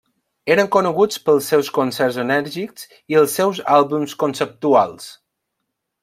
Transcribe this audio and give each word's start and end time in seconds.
Eren 0.53 0.69
coneguts 0.75 1.19
pels 1.25 1.49
seus 1.51 1.67
concerts 1.75 2.17
enèrgics 2.23 2.87
i 3.15 3.19
els 3.21 3.35
seus 3.41 3.59
àlbums 3.75 4.17
conceptuals. 4.25 5.07